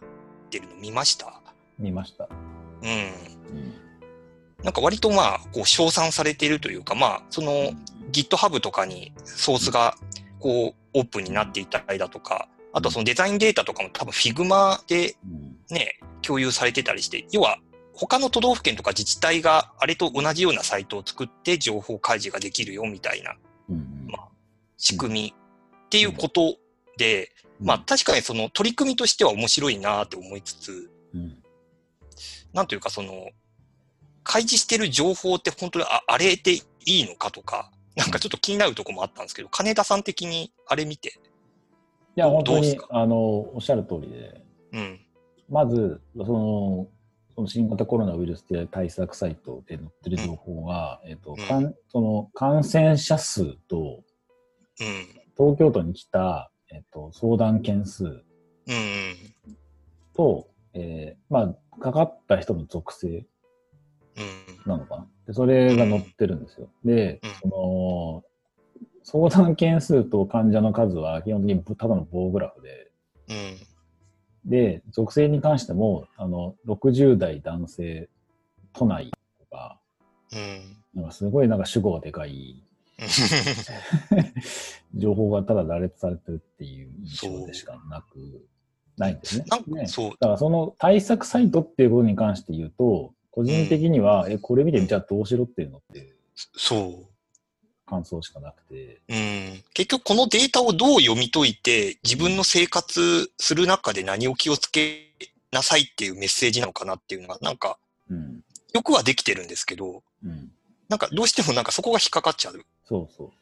[0.50, 1.40] てるの見ました？
[1.78, 2.28] 見ました。
[2.82, 2.88] うん。
[2.88, 3.74] うん。
[4.62, 7.72] なんか割とまあ、こう、称賛されているというか、まあ、その
[8.12, 9.96] GitHub とかにソースが
[10.38, 15.56] こう、オープンになっていたりだとか、あとはそのデザインデータとかも多分 Figma でうん。
[15.70, 17.58] ね、共有されてたりして、要は
[17.94, 23.36] 他の都道府県とか自治体があれと同じようなサイトを作って情報開示ができるよみたいな
[23.68, 24.06] うん。
[24.10, 24.28] ま
[24.78, 25.34] 仕組み
[25.86, 26.56] っていうこと
[26.96, 31.39] で、まあ確かにその取り組みとしては面白いなって思いつつ、うん。
[32.52, 33.30] なんというかその、
[34.22, 41.20] 開示してる情報って本当にああれでいいのかとか、なんかちょっと気になるとこもあったんですけど、金田さん的にあれ見て、
[42.16, 45.00] いや、本当にあの、おっしゃる通りで、うん、
[45.48, 46.88] まず、その、
[47.34, 54.02] その新型コロナウイルスで対策サイトで載ってる情報が、えっと、かんその感染者数と、
[54.80, 54.86] うん、
[55.36, 58.24] 東京都に来た、えっと、相談件数うん、
[60.14, 63.26] と、えーまあ、かかった人の属性
[64.16, 65.06] うん、なのかな？
[65.26, 66.68] でそれが載ってるんですよ。
[66.84, 68.24] でうん、その、
[69.02, 72.90] 相談件数と患者の数は基本的にただの棒グラフで、
[73.28, 73.32] う
[74.46, 78.08] ん、で、属性に関しても、あの、60代男性、
[78.72, 79.80] 都内とか、
[80.32, 80.36] う
[80.98, 82.62] ん、なんかすごいなんか主語がでかい
[84.94, 88.46] 情報がただ羅列されてるっていう印象でしかなく、
[89.00, 89.44] ないんですね。
[89.68, 90.10] ねそう。
[90.20, 96.12] だからその対策サイトっていうことに関して言うと、個人的には、え、これ見てじゃあどうしろっていうのって
[96.54, 97.06] そう。
[97.86, 105.12] 感想しかなくて、うん、結局このデータをどう読み解いて、自分の生活する中で何を気をつけ
[105.50, 108.44] なさいっていうメッセージなのかなっていうのが、なんか、うん。
[108.72, 110.52] よくはできてるんですけど、うん。
[110.88, 112.64] なんかどうしてもなんかそこが引っかかっちゃう。
[112.84, 113.32] そうそ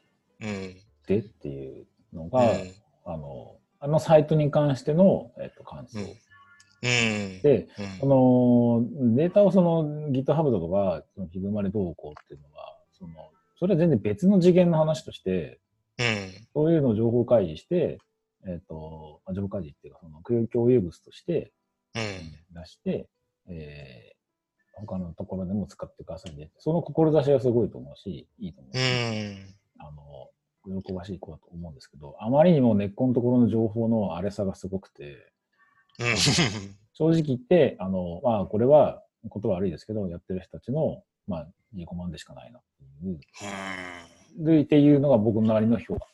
[0.40, 0.46] う。
[0.46, 0.76] うん。
[1.06, 2.70] でっていうのうが、ん。
[3.04, 5.98] あの、あのサイトに関しての、えっと、感想。
[6.80, 13.14] で、うんその、データをその GitHub だとか、そのヒグマでどうこうっていうのは、その、
[13.58, 15.60] それは全然別の次元の話として、
[15.98, 16.06] うん。
[16.54, 17.98] そういうのを情報開示して、
[18.46, 21.52] えっ、と、まあ情報開示っていうか、その共有物として
[21.94, 22.60] うん。
[22.60, 23.08] 出して、
[23.48, 24.18] えー
[24.86, 26.50] 他のところでも使ってくださいね。
[26.58, 29.84] その志はすごいと思うし、いいと思うし、うん。
[29.84, 30.30] あの、
[30.84, 35.32] 喜ばしい子だと思うんですけど、あまりにも根っこのところの情報の荒れさがすごくて、
[35.98, 36.16] うん。
[36.92, 43.20] 正直言って、あの、まあ、これは、ことは悪いですけど、やってる人たちの、まあ、自己満でしかないなっていう、
[44.44, 46.06] でっていうのが僕のなりの評価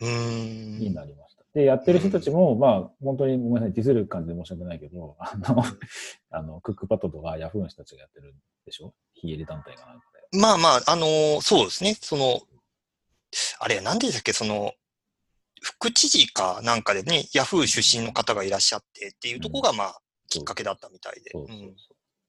[0.00, 0.78] うん。
[0.78, 1.42] になりました。
[1.54, 5.62] で、やってる人たちも、まあ、本当にごめんなさい、ディスる感じで申し訳ないけど、あの、
[6.30, 8.36] あの、クックパッドとかヤフーの人たちがやってるん
[8.66, 8.92] でしょ？
[9.14, 10.38] 非営利団体がなんかで。
[10.38, 11.94] まあまあ、あのーそうですね。
[11.94, 12.40] その、
[13.58, 14.72] あれ、なんでしたっけ、その、
[15.62, 21.32] 副知事かなんかでね、ヤフー出身の方がいらっしゃってっていうところが、まあ、きっかけだったみたいで。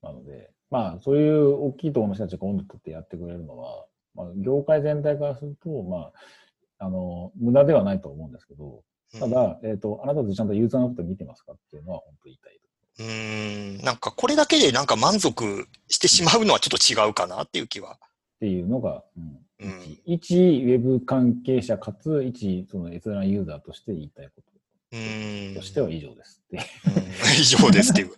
[0.01, 6.11] なので、まあ、そういう大きいところの人たちが温度取ってやってくれるのは、まあ、業界全体からすると、ま
[6.79, 9.19] あ、あの、無駄ではないと思うんですけど、うん。
[9.19, 12.59] ただ、えっ、と、あなたたちちゃんとユーザーのこと見てますかっていうのは本当言いたい。
[12.99, 17.93] うーん、なんかこれだけでなんか満足してしまうのはちょっと違うかなっていう気は。
[17.93, 24.43] っていうのが、うんうん一、一ウェブ関係者かつ、一、その閲覧ユーザーとして言いたいこ
[24.91, 25.53] うーん。
[25.55, 26.57] ととしては以上ですって。
[26.57, 27.07] うん
[27.39, 28.11] 以上ですっていう。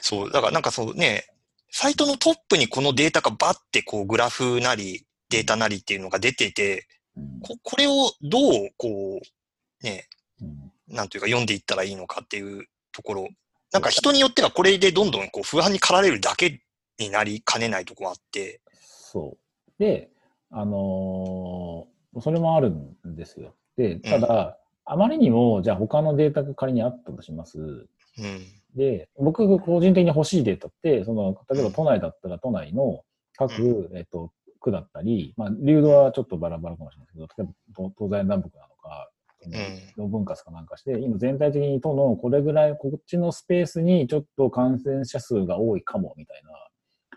[0.00, 1.26] そう、だからなんかそうね、
[1.70, 10.08] サイトのトップにこのデータがバッてこうグラフなりデータなりっていうのが出てて、うんここれをどうこう、ね、
[10.40, 13.28] うんなんというか読んでいったらいいのかっていうところ、
[13.72, 16.60] なんか人によってはこれでどんどんこう不安に駆られるだけ
[16.98, 19.38] になりかねないところあって、そう。
[19.78, 20.10] で、
[20.50, 23.54] あのーそれもあるんですよ。
[23.76, 27.58] で、ただ、あまりにも、じゃあ他のデータが仮にあったとします。
[27.58, 27.88] うん。
[28.76, 33.02] で、僕が個人的に欲しいデータって、その、例えば都内だったら都内の
[33.36, 39.10] 各、えっと、区だったり、まあ、流動はちょっとバラバラかもしれないけど、例えば東西南北なのか、
[39.98, 46.50] の分割かなんかして、今全体的に都のこれぐらい、こっちのスペースにちょっと感染者数が多いかも、みたいな。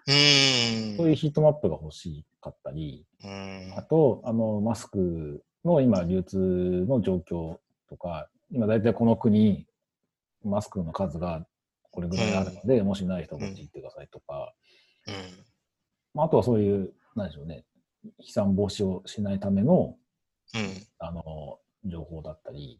[0.07, 3.73] そういうヒートマップが欲しかったり、うん。
[3.75, 6.37] あと、あの、マスクの今、流通
[6.87, 7.57] の状況
[7.89, 9.67] とか、今大体この国、
[10.43, 11.45] マスクの数が
[11.91, 14.53] これぐらいあるので、もしない人はこっち行ってくださいとか、
[15.07, 15.15] うん。
[16.13, 17.65] まあ、あとはそういう、なんでしょうね、
[18.19, 19.97] 飛散防止をしないための、
[20.55, 20.87] うん。
[20.99, 22.79] あの、情報だったり、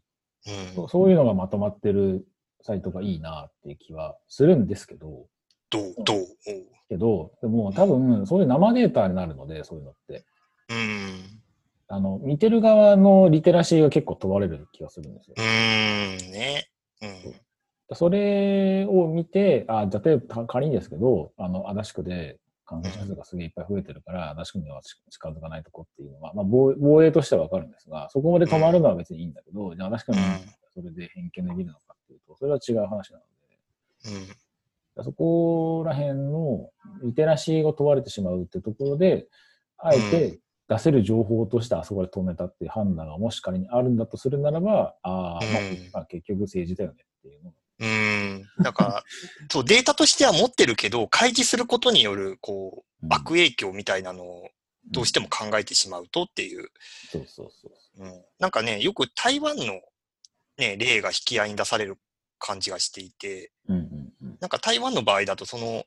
[0.88, 2.26] そういうのがまとまってる
[2.62, 5.26] サイトがいいなっていう気はするんですけど、
[5.70, 6.26] どう、どう、
[6.88, 10.24] けど、でも多分そういう生データになるので、そういうのって。
[10.70, 11.40] うん。
[11.88, 15.40] あの、見てる側のリテラシーが結構問われる気がするんですよう。
[15.40, 16.68] ーん、ね。
[17.02, 17.40] うん。
[17.94, 30.18] それを見て、あ、じゃあ例えば仮にですけど、あの、足立区で感染者数がすげえいっぱい増えてるから、足立区には近づかないとこっていうのは、まあ防、防衛としてはわかるんですが、そこまで止まるのは別にいいんだけど、じゃあ足立区に
[30.74, 34.36] それで偏見で見るのかっていうと、それは違う話なので、うん。
[35.04, 36.70] そこら辺の
[37.02, 39.26] リテラシーが問われてしまうってところで、
[39.78, 48.48] あえて出せる情報としてあそこで止めたっていう判断がもし仮にあるんだとするならば、ああ、まあうんまあ結局政治だよねっていうのがうーん。
[48.62, 49.04] だから、
[49.50, 54.48] そう、データとしては持ってるけど、開示することによる、こう、うん悪影響みたいなのを
[54.90, 56.68] どうしても考えてしまうとっていう。
[57.12, 58.04] そうそうそう。
[58.04, 58.24] うん。
[58.40, 59.80] なんかね、よく台湾の
[60.56, 61.96] ね、例が引き合いに出される
[62.40, 64.17] 感じがしていて、うんうんうん。
[64.40, 65.84] なんか台湾の場合だと、その、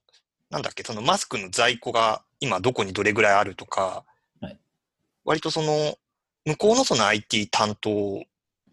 [0.50, 4.04] なんだっけ、そのマスクの在庫が今どこにどれぐらいあるとか、
[4.42, 4.60] はい。
[5.24, 5.98] 割とその、
[6.46, 8.24] 向こうのその IT 担当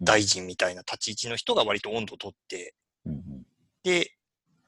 [0.01, 3.47] 大臣みたいな立ち位置の人が割と温度を取って、うんうん。
[3.83, 4.13] で、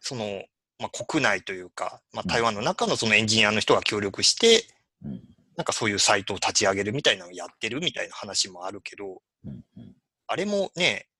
[0.00, 0.44] その、
[0.78, 4.64] まあ、国内というか、まあ、台湾の中のそのエンジニアの人が協力して、
[5.04, 5.22] うん。
[5.56, 9.94] なんかそういうサイトを立ち上げるみたいなのをやってるみたいな話もあるけど、うんうん。
[10.26, 11.06] あれもね、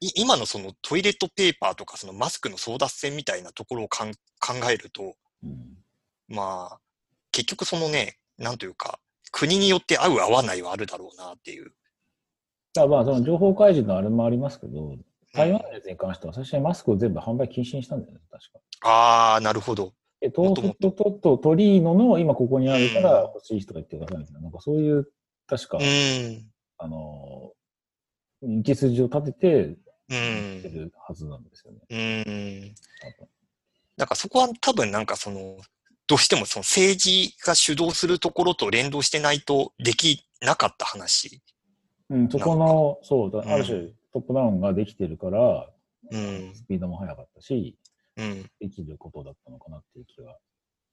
[0.00, 4.06] 今のそのトイレットペーパーとかそのマスクの争奪戦みたいなところを考
[4.70, 5.78] えると、うん
[6.28, 6.78] まあ、
[7.32, 9.00] 結局そのね、なんというか、
[9.32, 11.72] 国によって合う合わないはあるだろうなっていう。
[12.74, 14.96] だまあ、その情報開示のあれもありますけど、
[15.32, 18.88] 台湾のやつに関しては、最初にマスクを全部販売禁止にしたんだよね、確か。
[18.88, 19.92] ああ、なるほど。
[20.20, 25.08] で、トーストととトリーノの今ここにあるから欲しい人が言ってくださいみたいな、なんかそういう、
[25.46, 26.50] 確かう、ん。
[26.76, 27.52] あの、
[28.42, 29.76] 道筋を立てて、
[30.10, 30.74] うやってん。
[30.74, 31.80] るはずなんですよね。
[31.90, 31.96] う
[32.30, 32.74] ん。
[33.96, 35.58] だからそこは多分なんかその、
[36.06, 41.42] どうしてもその政治が主導するところと連動してないとできなかった話。
[42.10, 45.68] うん、そこの、そうだ、うんある種トップダウンができてるから、
[46.10, 46.54] うん。
[46.54, 47.76] スピードも速かったし、
[48.16, 48.50] うん。
[48.58, 50.38] できることだったのかなっていう気は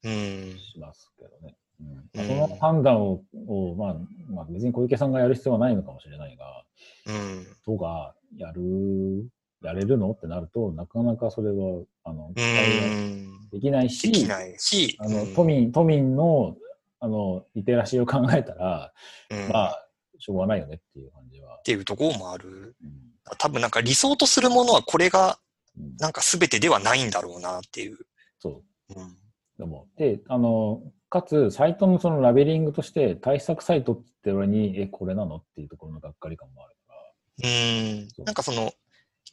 [0.04, 0.60] うん。
[0.60, 1.56] しますけどね。
[1.80, 3.95] うんうんまあ、その判断を、をまあ、
[4.30, 6.63] まあ、別に小池さんがやる必要はないのかもしれないが、
[7.08, 7.47] うん。
[7.65, 9.29] 都がやる、
[9.63, 10.11] やれるの？
[10.11, 13.49] ってなると、なかなかそれは、あの、う期待はん。
[13.49, 16.55] できないし、できないし、あの、うん都民、都民の、
[16.99, 18.93] あの、リテラシーを考えたら、
[19.31, 21.61] うんまあ、しょうがないよねっていう感じはっ。
[21.63, 22.75] ていうところもある。
[22.81, 22.91] うん
[23.39, 25.39] 多分なんか理想とするものはこれが
[25.75, 27.97] うんなんか全てではないんだろうなっていう。
[28.37, 28.93] そう。
[28.95, 29.17] うん。
[29.57, 35.37] でも、で、あの、かつ、サイトのそのラベリングとして、対策サイトって言ってる割に、え、これなの？
[35.37, 36.74] っていうところのがっかり感もある。
[37.43, 38.73] うんそうなんかその、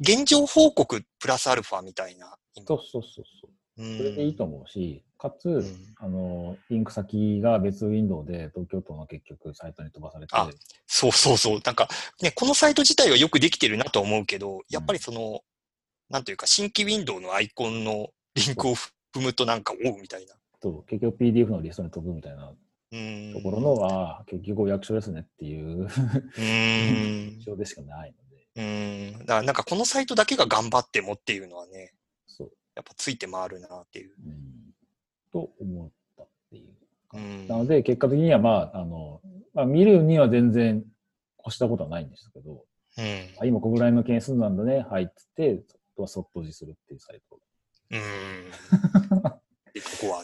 [0.01, 2.35] 現状報告プラスアルファみたいな。
[2.67, 3.51] そうそうそうそう。
[3.79, 10.51] うんそれでいいと思うし、かつ、んあの、リンク先が別ウィンドウで東京都の結局サイトに飛ばされて、あ
[10.87, 11.61] そうそうそう。
[11.65, 11.89] なんか
[12.21, 15.41] ね、このサイト自体はよくできてるなとは思うけど、やっぱりその、
[16.11, 20.35] なんというか新規ウィンドウのアイコンのリンクを踏むとなんか、おうみたいな。
[20.61, 22.57] と結局 PDF のリストに飛ぶみたいなうん。
[23.33, 25.89] ところのは、結局お役所ですねっていううん。
[26.37, 28.15] 印象でしかない
[28.55, 29.19] ので、うん。
[29.21, 31.95] だからなんかこのサイトだけが頑張ってもっていうのはね、
[32.27, 32.53] そう。
[32.75, 34.15] やっぱついて回るなっていう。
[34.27, 34.75] うん、
[35.33, 36.69] と思ったっていう。
[37.15, 37.49] うん。
[37.49, 39.23] なので、結果的には、まあ、あの、
[39.55, 40.85] まあ、見るには全然
[41.47, 42.67] 越したことはないんですけど、
[42.99, 43.05] うん。
[43.41, 45.63] あ今このぐらいの件数なんだね、はいっつって、
[45.95, 47.41] あとはそっと閉じするっていうサイト。
[47.91, 49.12] うん。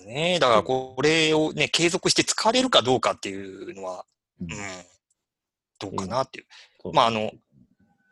[0.08, 4.04] ね、だからこれをね、継続して使われるかどうかっていうのは、
[4.40, 4.52] うん。
[4.52, 4.58] うん、
[5.78, 6.46] どうかなっていう。
[6.92, 7.30] まああの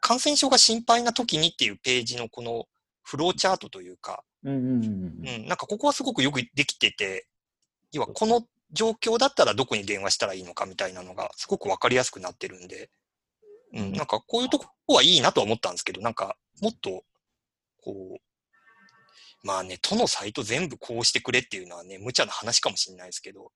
[0.01, 2.67] 感染症が心配な時にっていうページのこの
[3.03, 7.27] フローチャートというか、うん、なんかここはすごくよくできてて、
[7.93, 12.91] 要はこの状況だったらどこに電話したらいいのかみたいなのがすごくわかりやすくなってるんで、
[13.75, 17.03] うん、なんかこういうとこはいいなとは思ったんですけど、なんかもっと、
[17.83, 18.17] こう、
[19.47, 23.53] まあね、都のサイト全部こうしてくれっていうのはね、無茶な話かもしれないですけど、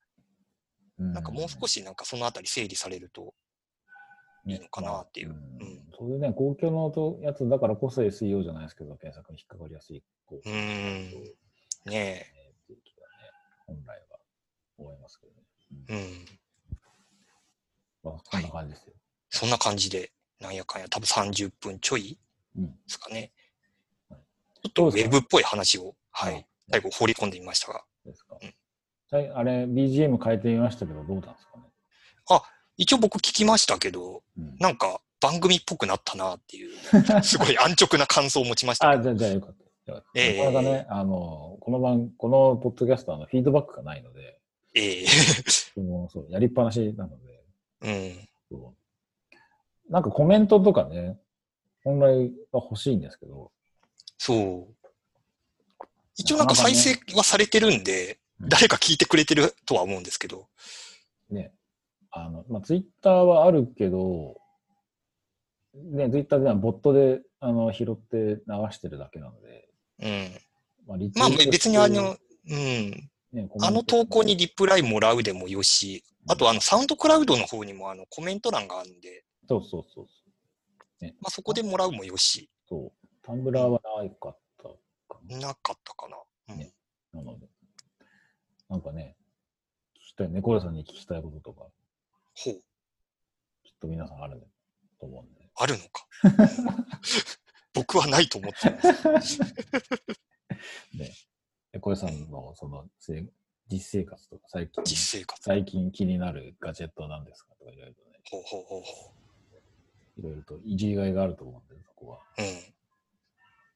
[1.01, 3.35] うんなんかもう少しなんかそのあたり整理されると、
[4.47, 5.39] いいのかなっていうまあ
[6.01, 10.05] うんういうね、公共のとやつだからこそ SEO じゃないですけど、検索に引っかかりやすい。
[10.27, 11.11] こうん、ね
[11.87, 13.31] ねっていう気がね、
[13.67, 14.19] 本来は
[14.79, 15.41] 思いますけどね。
[15.89, 16.25] うん。
[18.05, 18.93] まあ、そんな感じですよ。
[19.31, 22.19] そんな感じで、なんやかんや、多分30分ちょい
[22.57, 23.33] うんですかね。
[24.63, 29.37] はいちょっとウェブっぽい話を、はい、はい最後放り込んでみましたが、ですかうん。
[29.37, 31.65] あれ、BGM 変えてみましたけど、どうなんですかね？
[32.77, 36.71] 一応僕聞きましたけど、うんなんか番組っぽくなったなっていう、
[37.23, 38.99] すごい安直な感想を持ちましたあ。
[38.99, 39.55] じゃあ、じゃあよかっ
[39.87, 40.05] た。
[40.15, 44.39] ええなかなかね、あの、この番、このポッドキャストはあのフィードバックがないので、
[44.75, 47.43] ええもうそうやりっぱなしなので、
[47.83, 48.75] うん。
[49.91, 51.19] なんかコメントとかね、
[51.83, 53.51] 本来は欲しいんですけど、
[54.23, 54.89] そう。
[56.15, 58.49] 一応なんか再生はされてるんで、うん。
[58.51, 60.47] 誰か聞いてくれてるとは思うんですけど、
[61.31, 61.55] ね、
[62.11, 64.37] あの、まあ、ツイッターはあるけど、
[65.75, 68.43] ね、ツイッターではボットであの拾って流
[68.73, 69.69] してるだけなので、
[70.03, 70.31] うん。
[70.87, 72.15] まあ、まあ別にあの、
[72.47, 72.91] うん。
[73.33, 81.07] ねあの投稿にリプライもらうでもよし、あとあのサウンドクラウドの方にもあのコメント欄があるんで、そうそうそうそう。
[81.23, 83.00] まあそこでもらうもよし、そう。
[83.23, 85.39] タンブラーはなかったかな。
[85.39, 86.17] なかったかな。
[86.55, 86.73] うんね
[87.13, 87.49] なので、
[88.69, 89.17] なんかね、
[89.97, 91.67] 聞きたい、猫屋さんに聞きたいこととか、
[92.37, 92.55] ほう、
[93.65, 94.41] きっと皆さんある
[95.01, 95.51] と思うんで。
[95.57, 96.07] あるのか。
[97.75, 98.71] 僕はないと思って
[99.11, 99.41] ます。
[100.95, 101.11] ね、
[101.73, 103.25] 猫屋さんのそのせ
[103.69, 105.43] 実生活とか、最近、実生活。
[105.43, 109.15] 最近気になるガジェットは何ですかとかいろいろね、ほうほうほうほ
[110.17, 112.19] いろいろといじりがいがあると思うんで、そこは。
[112.39, 112.43] う。
[112.43, 112.75] うん。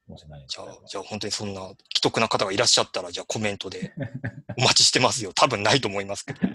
[0.06, 3.94] もし何じゃあじゃあ本当にそんな既得な方がいらっしゃったら、じゃあコメントで
[4.58, 5.32] お待ちしてますよ。
[5.34, 6.40] 多分ないと思いますけど。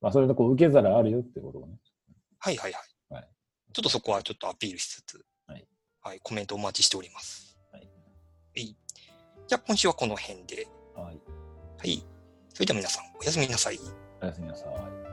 [0.00, 1.76] まあ、それでこう受け皿あるよってことをね。
[2.38, 3.14] はいはいはい。
[3.14, 3.28] はい
[3.72, 5.68] ちょっとそこはちょっとアピールしつつ、はい
[6.00, 7.58] はい、コメントお待ちしております。
[7.72, 7.88] はい
[8.60, 8.76] い。
[9.46, 10.66] じゃあ今週はこの辺で。
[10.94, 11.20] はい。
[11.78, 12.04] はい。
[12.54, 13.78] それでは皆さん、おやすみなさい。
[14.20, 15.07] おやすみなさい。